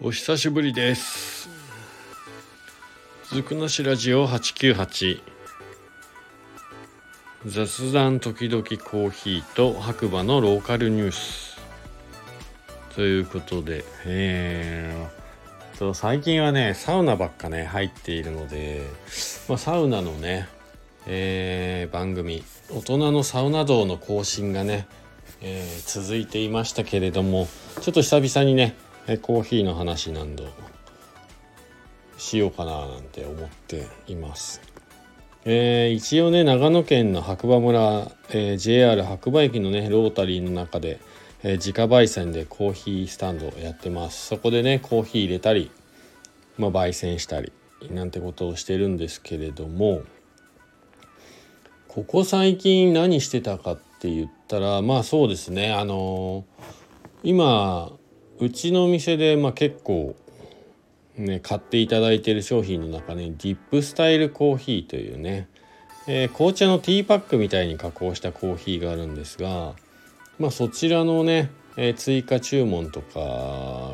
[0.00, 1.48] お久しぶりです。
[3.32, 5.22] ずくなしラジオ898
[7.46, 11.60] 雑談時々コーヒーと白馬のローカルニュース。
[12.96, 18.82] ということでえー、と最近はねサウナばっかね入っているので、
[19.48, 20.48] まあ、サウナのね
[21.06, 24.86] えー、番組大人のサウナ道の更新がね、
[25.40, 27.48] えー、続いていましたけれども
[27.80, 28.76] ちょっと久々にね
[29.22, 30.44] コーヒーの話何度
[32.16, 34.60] しようかななんて思っています。
[35.44, 41.00] えー、一応ね長野県の白馬村、えー、JR 白馬駅のねロータリーの中で、
[41.42, 45.72] えー、自家焙煎でコーヒースタンドをやってますそこでねコーヒー入れたり、
[46.58, 47.52] まあ、焙煎したり
[47.90, 50.02] なんてことをしてるんですけれども
[51.94, 55.74] ここ最近何してたかって言ったらまあそうですね。
[55.74, 56.46] あの
[57.22, 57.92] 今
[58.40, 60.16] うちの店で、まあ、結構、
[61.18, 65.48] ね、買っていただいてる商品の中に、ね、ディップスタイルコーヒーというね、
[66.06, 69.74] えー、紅茶のティーパックみたいに加工したコーヒーがあるんですが、
[70.38, 73.20] まあ、そちらのね、えー、追加注文とか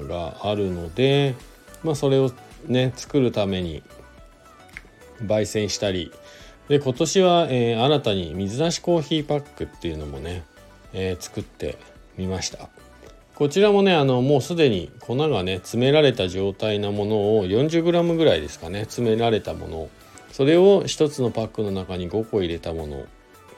[0.07, 1.35] があるので、
[1.83, 2.31] まあ、それを
[2.65, 3.83] ね作るために
[5.21, 6.13] 焙煎したり
[6.69, 10.45] で今年は、えー、新たに水出しコーヒーパックっていうのもね、
[10.93, 11.79] えー、作って
[12.17, 12.69] みました。
[13.39, 19.89] こちらもねあのもうすでに粉がね詰められた状態なものを 40g ぐらいですかね詰められたもの
[20.33, 23.05] それを1つのパックの中に5個入れたものっ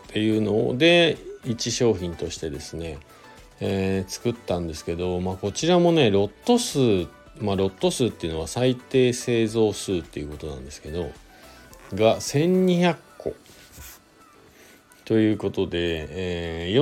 [0.09, 2.99] ていうので1商品としてですね、
[3.61, 7.09] えー、作ったんですけど、まあ、こちらもねロット数
[7.41, 11.11] まあロット数っていうのは最低製造数っていうことなんですけど
[11.95, 12.97] が1200
[15.05, 16.75] ということで、えー、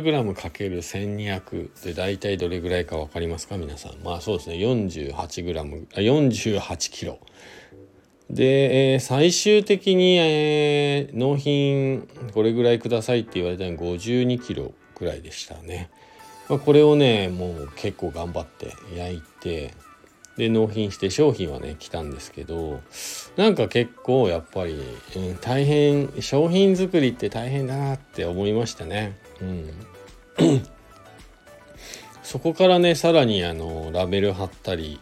[0.00, 3.58] 40g×1200 で大体どれぐらいか分かりますか？
[3.58, 3.96] 皆さん。
[4.02, 7.18] まあそうですね 48g あ 48kg。
[8.30, 15.90] で、えー、最終的に、えー、納品これぐらいくださいって言われたのは 52kg ぐらいでしたね。
[16.48, 19.74] まあ、これをねもう結構頑張って焼いて
[20.36, 22.82] で納品して商品はね来たんですけど
[23.36, 24.78] なんか結構やっぱり、
[25.16, 29.18] うん、大変商品作りって大変だなって思いましたね。
[29.40, 30.66] うん
[32.22, 34.98] そこからねさらにあのラベル貼ったり、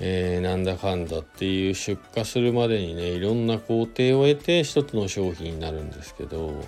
[0.00, 6.64] えー、なんだかんだっていう出荷するまでにねいろんな工程を得て一つの商品になるんですけど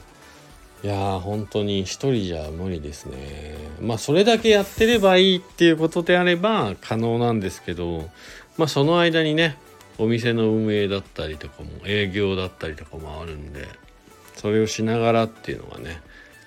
[0.82, 8.08] いや本当に一人じゃ無理ですねまあそれだけやってればいいっていうことであれば可能なんですけど
[8.56, 9.58] まあその間にね
[9.98, 13.68] お店の運営だったりとかも営業だったりとかもあるんで
[14.36, 16.00] それをしながらっていうのがね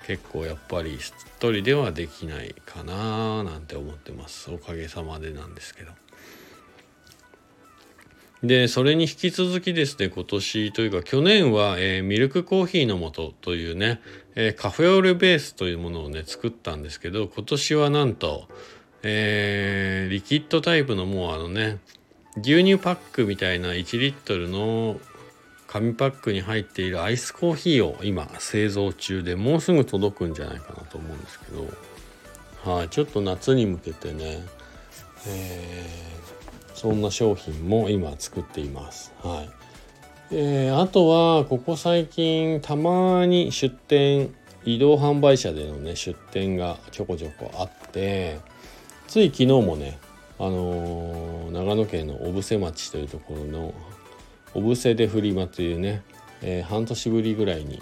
[0.06, 5.92] 結構やっぱり一人ではできないかななんて思ってますおかげさまでなんですけど。
[8.44, 14.00] でそれに引き続きですね今年というか去年は、えー、ミルクコーヒーの素というね、
[14.34, 18.48] えー、カフェオレベースというものをね作ったんですけど今年はなんと、
[19.02, 21.78] えー、リキッドタイプのもうあのね
[22.36, 25.00] 牛乳パックみたいな1リットルの
[25.66, 31.66] 紙パックに入っているアイスコーヒーを今製造中でもうすぐ届くんじゃないかなと思うんですけど
[32.64, 34.42] はい、ちょっと夏に向けてね、
[35.28, 36.33] えー、
[36.74, 39.12] そんな商品も今作っています。
[39.22, 39.64] はい
[40.30, 48.40] えー、あとはここ最近たまに出店移動販売車でのね出店がちょこちょこあって
[49.06, 49.98] つい昨日もね
[50.38, 53.74] あのー、長野県の小布施町というところの
[54.54, 56.02] 小布施でフリマというね、
[56.42, 57.80] えー、半年ぶりぐらいに、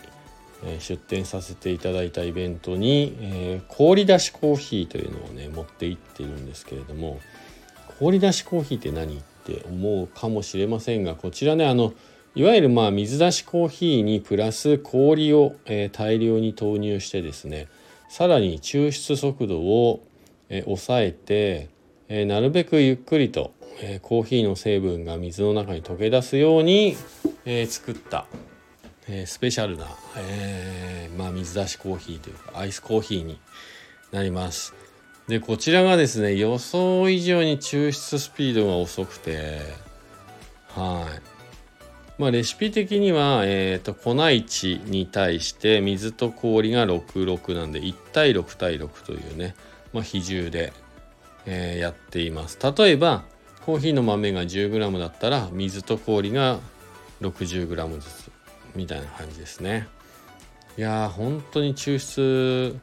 [0.78, 7.20] 出店させていただいたイベントに、え氷出しコーヒーというのをね持って行っているんですけれども
[7.98, 11.92] 氷出しコーヒーって何って思うかもしれませんがこちらねあの
[12.34, 17.68] いわゆるまあ水出しコーヒーにプラス氷を、え、大量に投入してですね
[18.08, 20.02] さらに抽出速度を、
[20.48, 21.68] え、抑えて、
[22.08, 23.52] え、なるべくゆっくりと、
[23.82, 26.96] えコーヒーの成分が水の中に溶け出すように、
[27.44, 28.26] え作った、
[29.08, 29.86] えスペシャルな、
[30.18, 33.38] えまあ、水出しコーヒーというかアイスコーヒーに
[34.10, 34.74] なります。
[35.28, 39.60] でこちらがですね予想以上に抽出スピードが遅くて
[40.74, 41.32] はい。
[42.18, 49.54] まあ、レシピ的には、えーと、粉1に対して水と氷が66なんで1対6対6というね、
[49.92, 50.72] まあ、比重で、
[51.46, 52.58] えー、やっています。
[52.62, 53.24] 例えば
[53.64, 56.58] コーヒーの豆が 10g だったら水と氷が
[57.20, 58.30] 60g ずつ
[58.74, 59.88] みたいな感じですね。
[60.78, 62.78] いやー本当に抽出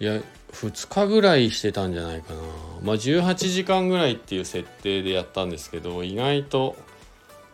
[0.00, 0.20] いや
[0.52, 2.40] 2日ぐらいしてたんじゃないかな。
[2.82, 6.76] まあ18時間ぐらいっていう設定でやったんですけど意外と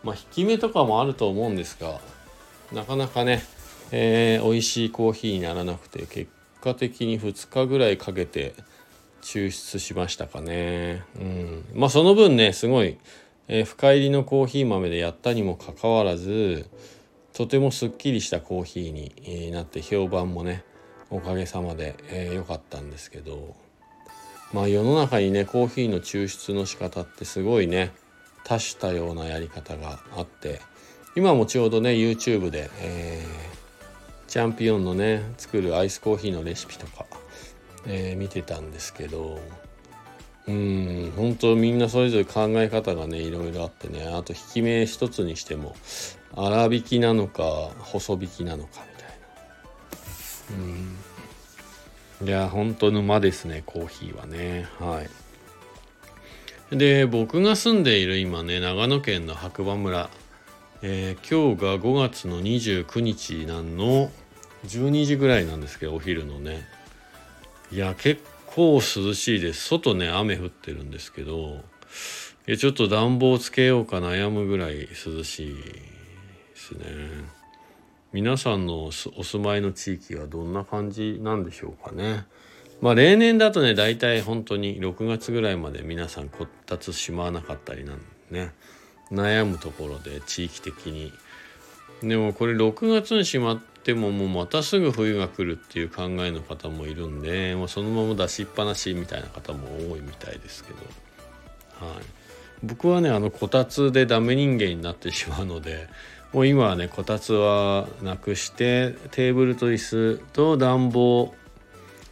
[0.03, 1.99] まあ引き目とかもあると思うんですが
[2.73, 3.41] なかなかね、
[3.91, 6.29] えー、美味しいコーヒーにならなくて結
[6.61, 8.53] 果的に2日ぐらいかけて
[9.21, 11.03] 抽出しましたかね。
[11.19, 11.65] うん。
[11.73, 12.97] まあその分ねすごい、
[13.47, 16.65] えー、深入りのコーヒー豆でやったにもかかわらず
[17.39, 20.65] とてもすっきりしたコーヒーになって評判もね
[21.09, 23.55] おかげさまで良、えー、かったんですけど
[24.51, 27.93] まあ世の中にねコーヒーの抽出の仕方ってすごいね
[28.43, 30.59] 多種多様なやり方があって
[31.15, 37.05] 今もちょうどね YouTube で、えー、チャンピオンのね作るアイスコーヒーのレシピとか、
[37.87, 39.39] えー、見てたんですけど
[40.45, 45.73] うん本当みんなそれぞれ考え方がねいろいろあってねあと引き目一つにしても
[46.39, 47.43] 粗挽きなのか
[47.79, 50.63] 細引きなのかみたいな。
[52.21, 52.27] うん。
[52.27, 54.65] いや本当沼ですねコーヒーはね。
[54.79, 55.03] は
[56.71, 56.77] い。
[56.77, 60.09] で僕が住んでいる今ね長野県の白馬村、
[60.81, 64.09] えー、今日が5月の29日なんの
[64.65, 66.65] 12時ぐらいなんですけどお昼のね。
[67.69, 69.65] いや結構涼しいです。
[69.65, 71.65] 外ね雨降ってるんですけど
[72.57, 75.98] ちょっと暖房つけようか悩むぐらい涼しい。
[76.69, 77.39] ですね。
[78.11, 82.25] 皆さんのお住まいの地域はどんな感じなんでしょうかね。
[82.81, 88.01] まあ例年だとね大体本当に6月ぐらいまで皆さんこたつしまわなかったりなん
[88.31, 88.53] ね。
[89.11, 91.11] 悩むところで地域的に。
[92.01, 100.79] でもこれ6月にしまってももうまたすぐ冬が来るっていう考えの方もいるんで、まあ、そのまま出しっぱなしみたいな方も多いみたいですけど。
[101.85, 102.03] はい。
[102.63, 105.87] 僕はねあのこたつでダメ人間になってしまうので
[106.33, 111.33] もう今はねこたつはなくしてテーブルと椅子と暖房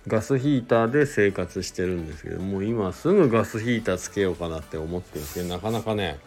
[0.07, 6.19] ガスヒーターで生活してるんですけどもう今すぐガスヒーターつけようかなって思ってるんですけどなかなかね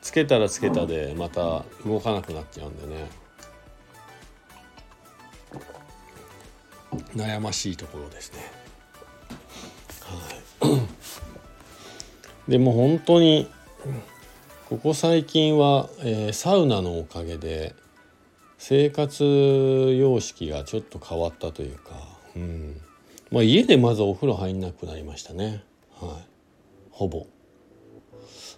[0.00, 3.28] つけたらつけたでまた動かなくなっちゃうんでね。
[7.14, 8.38] 悩ましいところですね。
[10.00, 10.78] は
[12.46, 12.50] い。
[12.50, 13.50] でも本当に
[14.68, 17.74] ここ最近は、えー、サウナのおかげで
[18.58, 21.94] 生活様式がちょっと変わったというか、
[22.36, 22.78] うん。
[23.30, 25.64] まあ、家でまずお風呂入んなくなりましたね、
[25.98, 26.26] はい、
[26.90, 27.26] ほぼ。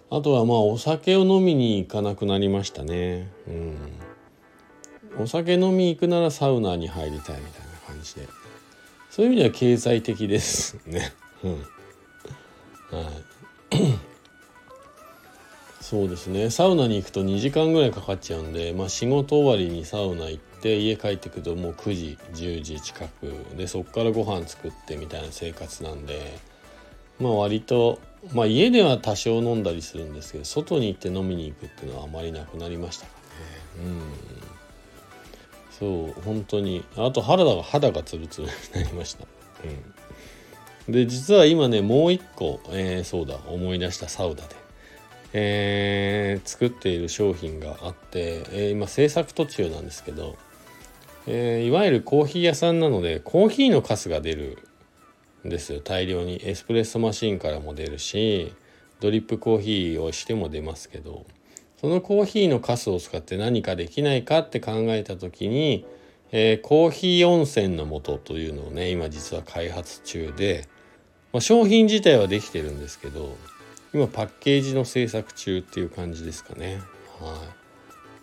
[0.09, 3.77] あとはまあお酒を飲みに行かなくなりましたね、うん、
[5.23, 8.27] お酒飲み行くならサウナに入りたいみたいな感じで。
[9.09, 11.51] そういう意味では経済的ですね、うん。
[11.51, 11.63] はい。
[15.91, 16.49] そうですね。
[16.49, 26.39] サウナに行くと2時間ぐらいかかっちゃうんで、まあ、仕事終わりにサウナ行って家帰ってくるともう9時10時近くでそっからご飯作ってみたいな生活なんで
[27.19, 27.99] まあ割と、
[28.33, 33.11] まあ、家では多少飲んだりするんですけど外に行って飲みに行くっていうのはあまりなくなりましたか
[33.81, 33.85] ね。
[33.85, 34.01] うん。
[35.77, 36.85] そう本当に。
[36.95, 39.25] あと肌が肌がツルツルになりました。
[40.87, 40.93] うん。
[40.93, 44.60] で実は今ねもう一個、えー、そうだ思い出したサウダで。
[45.33, 50.37] えー、作っている商品があって、えー、今制作途中なんですけど、
[51.27, 54.57] えー、いわゆるコーヒー屋さんなのでコーヒーのカスが出る
[55.45, 55.81] んですよ。
[55.81, 56.41] 大量に。
[56.43, 58.53] エスプレッソマシンからも出るし
[59.01, 61.25] ドリップコーヒーをしても出ますけど
[61.81, 65.83] そのコーヒーのカスを使って何かできないかって考えた時に、
[66.31, 70.67] えー、コーヒー温泉の素というのをね今実は開発中で、
[71.33, 73.35] まあ、商品自体はできてるんですけど
[73.93, 76.81] 今パッケージの制作中っていう感じですかね。
[77.19, 77.61] はい。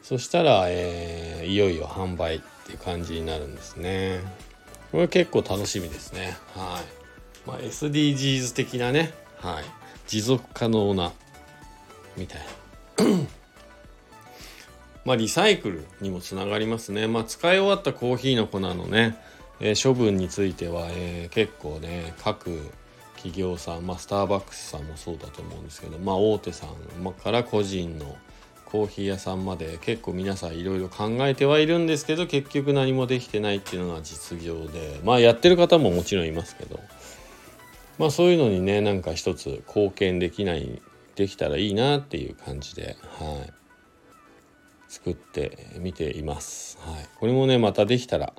[0.03, 4.21] そしたら、えー、いよいよ販売っていう感じになるんですね。
[4.91, 6.39] これ結構楽しみですね。
[6.55, 7.49] はい。
[7.49, 9.65] まあ、SDGs 的なね、はい。
[10.07, 11.13] 持続可能な、
[12.17, 12.41] みたい
[12.97, 13.05] な。
[15.05, 17.07] まあ、リサイクルにもつながりますね。
[17.07, 19.19] まあ、使い終わったコーヒーの粉のね、
[19.61, 22.59] えー、処分については、えー、結構ね、各
[23.19, 28.17] 企業さん、まあ、スターバックスさんもそうだと思うんですけど、まあ、大手さんから個人の
[28.65, 36.79] コーヒー屋さんまで結構皆さんいろいろ考えてはいるんですけど結局何もできてないっていうのが実情でまあやってる方ももちろんいますけど
[37.99, 40.81] まあそういうのにねなんか一つ貢献できない
[41.17, 43.53] できたらいいなっていう感じではい
[44.89, 46.79] 作ってみています。
[46.81, 48.33] はい、これもねまたできたら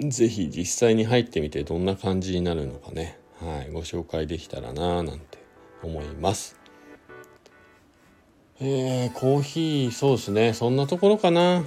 [0.00, 5.38] 是非実際に入ってみてどんな感じになるのかね、はい、ご紹介できたらななんて
[5.82, 6.56] 思います。
[8.60, 10.52] えー、コーヒーそうですね。
[10.52, 11.64] そんなところかな。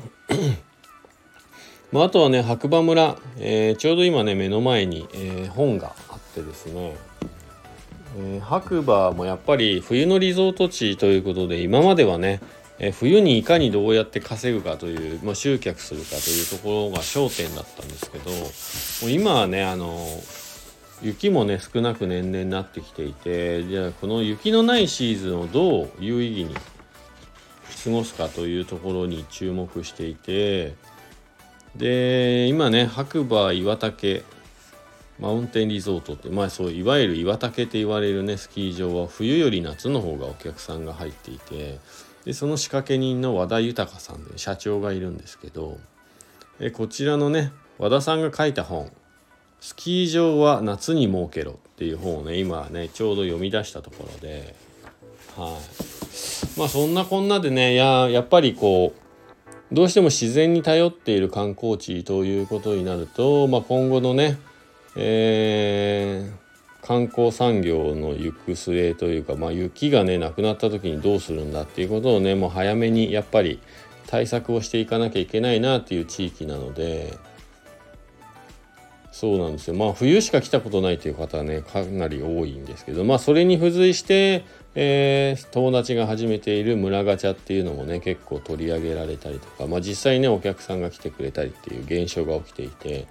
[1.92, 6.96] まあ、あとはね白馬村、えー、ちょうど今ね目の前に、えー、本があってですね、
[8.18, 12.40] えー、白馬もやっぱり冬のリゾート地ということで今まではね、
[12.84, 18.38] え冬にいかにどうやって稼ぐかという、まあ、集客するかというところが焦点だったんですけども
[19.06, 20.04] う今はねあの
[21.04, 26.56] 雪もね少なく年々なってきていてじゃあこの雪のないシーズンをどう有意義に
[27.84, 30.74] 過ごすかというところに注目していて
[31.76, 34.24] で今ね白馬岩岳
[35.20, 41.78] マウンテンリゾートってまあそういわゆる岩岳って言われるねスキー場は冬より夏の方がお客さんが入っていて
[42.26, 45.78] でその仕掛け人の和田豊さんで社長がいるんですけど
[46.60, 48.92] えこちらのね和田さんが書いた本
[49.60, 54.56] 「スキー場は夏に設けろ」っていう本をね今ねちょうど読み出したところで
[55.36, 56.02] はい。
[56.58, 59.02] まあそんなこんなでねややっぱりこう
[59.74, 64.38] どうしても自然に頼っている観光地ということになると、まあ、今後のね、
[64.98, 66.32] えー、
[66.82, 73.60] 観光産業の行く末というか、まあ、雪がねなくなった時にどうするんだっていうことをねもう早めにやっぱり
[74.08, 77.18] 対策をしていかなきゃいけないなっていう地域なので
[79.12, 79.76] そうなんですよ。
[79.76, 93.08] まあ冬しか来たことないという方はねかなり多いんですけどまあそれに付随してえー、友達が始めている村ガチャっていうのもね結構取り上げられたりとか、まあ、実際ねお客さんが来てくれたりっていう現象が起きていて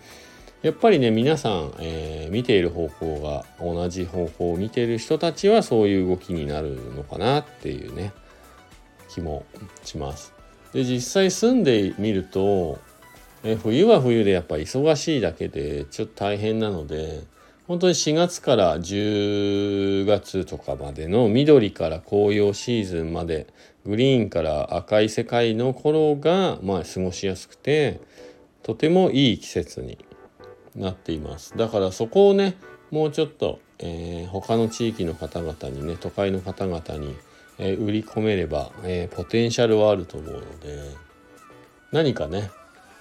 [0.62, 8.12] やっぱりね皆さん、えー、見ている方向が同じ方向を見ている人たちはそういう動きになるのかなっていうね
[9.09, 9.47] 気も
[9.85, 10.35] します。
[10.75, 12.79] で実際住んでみると、
[13.43, 17.23] え冬は冬でやっぱ忙しいだけでちょっと大変なので
[17.67, 23.47] 本当に4月から10月とかまでの緑から紅葉シーズンまで
[23.87, 28.00] グリーンから赤い世界の頃がまあ過ごしやすくて
[28.62, 29.99] とてもいい季節に
[30.75, 31.57] なっています。
[31.57, 32.57] だからそこをね
[32.91, 37.17] もうちょっと、えー、他の地域の方々にね都会の方々に、
[37.59, 40.79] えー、売り込めれば、えー、ポテンシャルはあると思うので
[41.93, 42.50] 何かね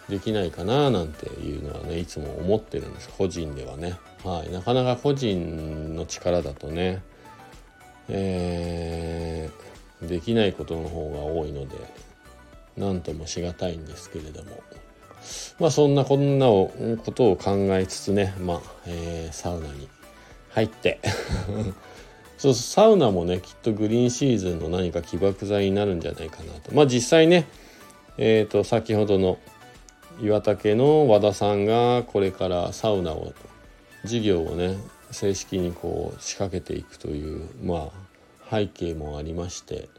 [0.08, 3.10] できないかななんていうのはねいつも思ってるんです。
[3.10, 3.98] 個人ではね。
[4.24, 7.02] はい、なかなか個人の力だとね、
[8.10, 11.78] えー、できないことの方が多いので
[12.76, 14.62] 何ともしがたいんですけれども。
[15.60, 16.72] まあそんなこんなを
[17.04, 19.88] ことを考えつつねまあ、えー、サウナに
[20.50, 21.00] 入って。
[22.38, 26.74] そうサウナもねきっとグリーンシーズンの何か起爆剤になるんじゃないかなと。
[26.74, 27.46] まあ実際ね
[28.18, 29.40] えっ、ー、と先ほどの
[30.22, 33.34] 岩竹の和田さんがこれからサウナを
[34.06, 34.78] 事業をね
[35.12, 37.92] 正式にこう仕掛けていくというま
[38.50, 39.90] あ背景もありまして。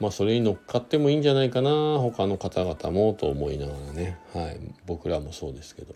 [0.00, 5.94] まあそれに乗っかってもいいんじゃないかな他の方々もと思いながらね、はい、僕らもそうですけど。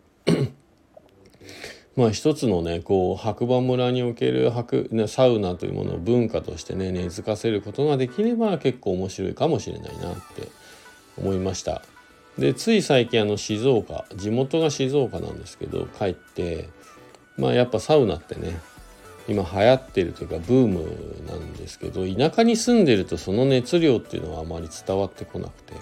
[1.96, 10.48] まあ一つのねこう白馬村における白、ね、サウナというものを文化としてね根付かせることができれば結構面白いかもしれないなって
[11.18, 11.82] 思いました。
[12.38, 16.68] でつい最近あの静岡地元が静岡なんですけど帰って
[17.36, 18.58] まあやっぱサウナってね
[19.30, 25.74] 今流行ってるというかブームなんですけど田舎に住んでるとその熱量っていうのはあまり伝わってこなくて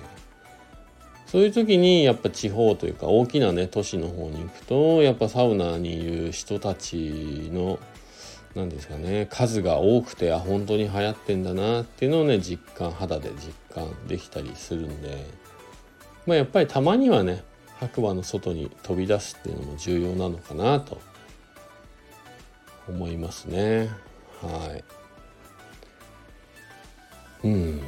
[1.27, 7.79] そういう時にやっぱ地方というか大きなね都市の方に行くとやっぱサウナにいる人たちの
[8.55, 15.27] 何ですかね数が多くてあ本当に流行ってんだなっていうのをね実感肌で実感できたりするんで
[16.27, 17.43] まあやっぱりたまにはね
[17.81, 21.01] 白馬の外に飛び出すっていうのも重要なのかなと
[22.89, 23.91] 思いますね。
[24.43, 24.85] はい。
[27.47, 27.81] うん。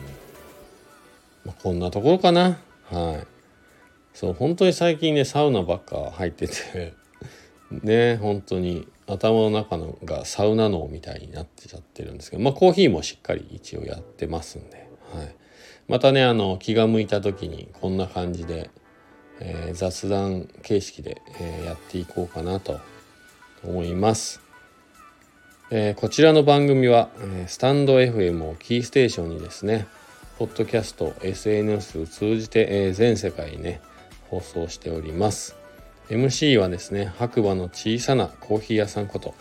[1.45, 2.59] まあ、こんなところかな。
[2.91, 3.27] はい。
[4.13, 6.95] そう本当に最近ねサウナばっか入ってて。
[7.71, 8.87] ね本当に。
[9.13, 12.43] 頭の中のがサウナ脳みたいになってちゃってるんですけど。
[12.43, 15.35] まあコーヒーもしっかり一応やってますんで、はい、
[15.89, 18.71] またねあの気が向いた時にこんな感じで、
[19.41, 22.79] えー、雑談形式で、えー、やっていこうかなと
[23.65, 24.41] 思います。
[25.73, 29.87] えー、こちらの番組は、えー、スタンド FM をキーステーションにですね、
[30.37, 33.81] ポッドキャスト、SNS を通じて、えー、全世界にね、
[34.31, 35.55] 放送しております。
[36.09, 39.33] MC はですね、白馬の小さなコーヒー屋さんこと、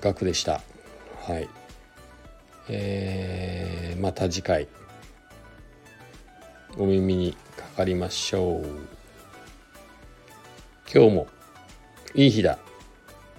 [0.00, 0.62] ガクでした。
[1.18, 1.48] はい。
[2.68, 4.68] えー、また次回、
[6.78, 8.66] お耳にかかりましょう。
[10.94, 11.26] 今日も
[12.14, 12.60] いい日だ。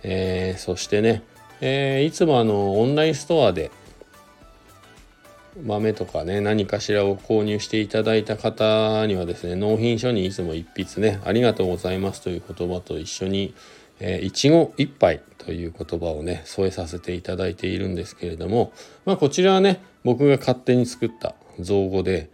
[0.03, 1.23] えー、そしてね、
[1.61, 3.71] えー、いつもあのオンラインストアで、
[5.63, 13.53] 豆とかね何かしらを購入していただいた方にはですね納品書にいつも一筆ねありがとうございますという言葉と一緒に
[14.03, 18.73] えー、いちご一杯という言葉をね添えさせていただいているんですけれども
[19.05, 22.31] まあこちらはね僕が勝手に作った造語で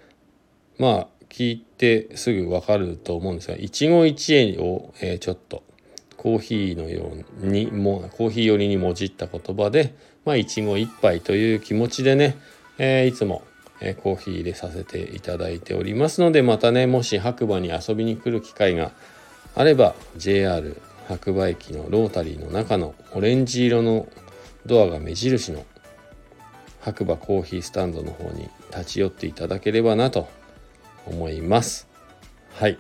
[0.80, 5.62] まあ聞いてすぐわかると思うんですが一期一会を、えー、ちょっと
[6.28, 12.38] コーヒーのようにもコーヒー寄りにもじった言葉でまあ一期一杯という気持ちでね、
[12.78, 13.44] えー、いつも
[13.80, 18.92] えコーヒー入れさせていただいておりますのでまたねもし白馬に遊びに来る機会が
[19.56, 24.10] あれば JR 白馬駅のロータリーの中のオレンジ色の
[24.66, 25.66] ドアが目印の
[26.82, 30.28] 白馬コーヒースタンドの方に立ち寄っていただければなと
[31.06, 31.88] 思います。
[32.56, 32.78] はい。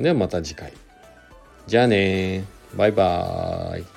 [0.00, 0.72] ではまた次回。
[1.66, 2.44] じゃあね
[2.76, 3.95] バイバーイ。